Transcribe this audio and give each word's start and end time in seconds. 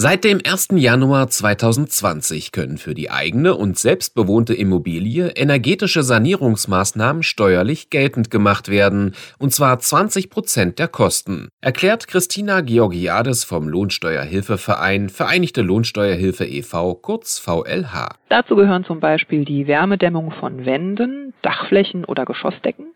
Seit 0.00 0.22
dem 0.22 0.38
1. 0.48 0.68
Januar 0.76 1.26
2020 1.26 2.52
können 2.52 2.78
für 2.78 2.94
die 2.94 3.10
eigene 3.10 3.56
und 3.56 3.76
selbstbewohnte 3.76 4.54
Immobilie 4.54 5.30
energetische 5.30 6.04
Sanierungsmaßnahmen 6.04 7.24
steuerlich 7.24 7.90
geltend 7.90 8.30
gemacht 8.30 8.68
werden, 8.68 9.16
und 9.40 9.52
zwar 9.52 9.76
20 9.80 10.30
Prozent 10.30 10.78
der 10.78 10.86
Kosten, 10.86 11.48
erklärt 11.60 12.06
Christina 12.06 12.60
Georgiades 12.60 13.42
vom 13.42 13.66
Lohnsteuerhilfeverein 13.66 15.08
Vereinigte 15.08 15.62
Lohnsteuerhilfe 15.62 16.44
e.V., 16.44 16.94
kurz 16.94 17.40
VLH. 17.40 18.14
Dazu 18.28 18.54
gehören 18.54 18.84
zum 18.84 19.00
Beispiel 19.00 19.44
die 19.44 19.66
Wärmedämmung 19.66 20.30
von 20.30 20.64
Wänden, 20.64 21.34
Dachflächen 21.42 22.04
oder 22.04 22.24
Geschossdecken, 22.24 22.86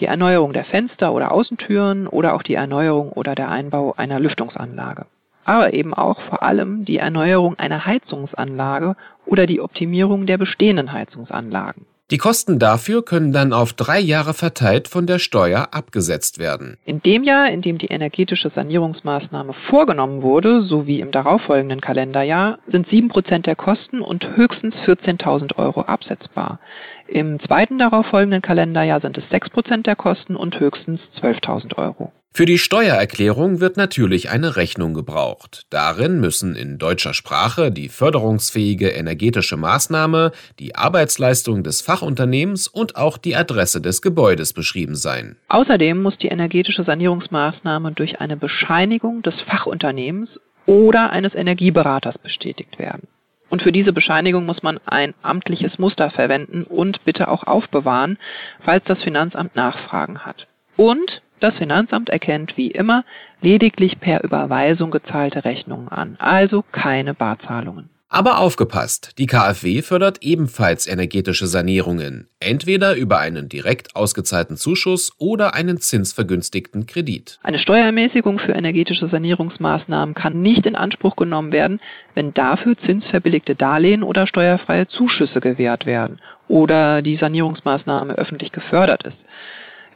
die 0.00 0.06
Erneuerung 0.06 0.54
der 0.54 0.64
Fenster 0.64 1.12
oder 1.12 1.32
Außentüren 1.32 2.06
oder 2.06 2.32
auch 2.32 2.42
die 2.42 2.54
Erneuerung 2.54 3.12
oder 3.12 3.34
der 3.34 3.50
Einbau 3.50 3.92
einer 3.98 4.18
Lüftungsanlage 4.18 5.04
aber 5.46 5.72
eben 5.72 5.94
auch 5.94 6.20
vor 6.28 6.42
allem 6.42 6.84
die 6.84 6.98
Erneuerung 6.98 7.58
einer 7.58 7.86
Heizungsanlage 7.86 8.96
oder 9.24 9.46
die 9.46 9.60
Optimierung 9.60 10.26
der 10.26 10.38
bestehenden 10.38 10.92
Heizungsanlagen. 10.92 11.86
Die 12.12 12.18
Kosten 12.18 12.60
dafür 12.60 13.04
können 13.04 13.32
dann 13.32 13.52
auf 13.52 13.72
drei 13.72 13.98
Jahre 13.98 14.32
verteilt 14.32 14.86
von 14.86 15.08
der 15.08 15.18
Steuer 15.18 15.70
abgesetzt 15.72 16.38
werden. 16.38 16.76
In 16.84 17.02
dem 17.02 17.24
Jahr, 17.24 17.50
in 17.50 17.62
dem 17.62 17.78
die 17.78 17.88
energetische 17.88 18.50
Sanierungsmaßnahme 18.50 19.54
vorgenommen 19.68 20.22
wurde, 20.22 20.62
sowie 20.62 21.00
im 21.00 21.10
darauffolgenden 21.10 21.80
Kalenderjahr, 21.80 22.60
sind 22.70 22.86
7% 22.86 23.42
der 23.42 23.56
Kosten 23.56 24.02
und 24.02 24.36
höchstens 24.36 24.76
14.000 24.86 25.56
Euro 25.56 25.80
absetzbar. 25.80 26.60
Im 27.08 27.40
zweiten 27.40 27.76
darauffolgenden 27.78 28.40
Kalenderjahr 28.40 29.00
sind 29.00 29.18
es 29.18 29.24
6% 29.24 29.82
der 29.82 29.96
Kosten 29.96 30.36
und 30.36 30.60
höchstens 30.60 31.00
12.000 31.20 31.76
Euro. 31.76 32.12
Für 32.36 32.44
die 32.44 32.58
Steuererklärung 32.58 33.60
wird 33.60 33.78
natürlich 33.78 34.28
eine 34.28 34.56
Rechnung 34.56 34.92
gebraucht. 34.92 35.62
Darin 35.70 36.20
müssen 36.20 36.54
in 36.54 36.76
deutscher 36.76 37.14
Sprache 37.14 37.72
die 37.72 37.88
förderungsfähige 37.88 38.90
energetische 38.90 39.56
Maßnahme, 39.56 40.32
die 40.58 40.74
Arbeitsleistung 40.74 41.62
des 41.62 41.80
Fachunternehmens 41.80 42.68
und 42.68 42.94
auch 42.96 43.16
die 43.16 43.34
Adresse 43.36 43.80
des 43.80 44.02
Gebäudes 44.02 44.52
beschrieben 44.52 44.96
sein. 44.96 45.36
Außerdem 45.48 46.02
muss 46.02 46.18
die 46.18 46.28
energetische 46.28 46.84
Sanierungsmaßnahme 46.84 47.92
durch 47.92 48.20
eine 48.20 48.36
Bescheinigung 48.36 49.22
des 49.22 49.34
Fachunternehmens 49.48 50.28
oder 50.66 51.08
eines 51.08 51.34
Energieberaters 51.34 52.18
bestätigt 52.18 52.78
werden. 52.78 53.08
Und 53.48 53.62
für 53.62 53.72
diese 53.72 53.94
Bescheinigung 53.94 54.44
muss 54.44 54.62
man 54.62 54.78
ein 54.84 55.14
amtliches 55.22 55.78
Muster 55.78 56.10
verwenden 56.10 56.64
und 56.64 57.02
bitte 57.06 57.28
auch 57.28 57.44
aufbewahren, 57.44 58.18
falls 58.62 58.84
das 58.84 59.02
Finanzamt 59.02 59.56
Nachfragen 59.56 60.26
hat. 60.26 60.46
Und 60.76 61.22
das 61.40 61.54
Finanzamt 61.56 62.08
erkennt 62.08 62.56
wie 62.56 62.70
immer 62.70 63.04
lediglich 63.40 64.00
per 64.00 64.24
Überweisung 64.24 64.90
gezahlte 64.90 65.44
Rechnungen 65.44 65.88
an, 65.88 66.16
also 66.18 66.64
keine 66.72 67.14
Barzahlungen. 67.14 67.90
Aber 68.08 68.38
aufgepasst, 68.38 69.18
die 69.18 69.26
KfW 69.26 69.82
fördert 69.82 70.18
ebenfalls 70.22 70.86
energetische 70.86 71.48
Sanierungen, 71.48 72.28
entweder 72.38 72.94
über 72.94 73.18
einen 73.18 73.48
direkt 73.48 73.96
ausgezahlten 73.96 74.56
Zuschuss 74.56 75.12
oder 75.18 75.54
einen 75.54 75.78
zinsvergünstigten 75.78 76.86
Kredit. 76.86 77.40
Eine 77.42 77.58
Steuerermäßigung 77.58 78.38
für 78.38 78.52
energetische 78.52 79.08
Sanierungsmaßnahmen 79.08 80.14
kann 80.14 80.40
nicht 80.40 80.66
in 80.66 80.76
Anspruch 80.76 81.16
genommen 81.16 81.50
werden, 81.50 81.80
wenn 82.14 82.32
dafür 82.32 82.76
zinsverbilligte 82.86 83.56
Darlehen 83.56 84.04
oder 84.04 84.28
steuerfreie 84.28 84.86
Zuschüsse 84.86 85.40
gewährt 85.40 85.84
werden 85.84 86.20
oder 86.46 87.02
die 87.02 87.16
Sanierungsmaßnahme 87.16 88.14
öffentlich 88.14 88.52
gefördert 88.52 89.02
ist. 89.02 89.18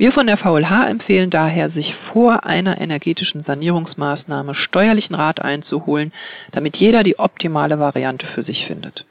Wir 0.00 0.12
von 0.12 0.26
der 0.26 0.38
VLH 0.38 0.88
empfehlen 0.88 1.28
daher, 1.28 1.68
sich 1.68 1.94
vor 2.10 2.46
einer 2.46 2.80
energetischen 2.80 3.44
Sanierungsmaßnahme 3.44 4.54
steuerlichen 4.54 5.14
Rat 5.14 5.42
einzuholen, 5.42 6.14
damit 6.52 6.78
jeder 6.78 7.02
die 7.02 7.18
optimale 7.18 7.78
Variante 7.78 8.26
für 8.28 8.42
sich 8.42 8.64
findet. 8.64 9.04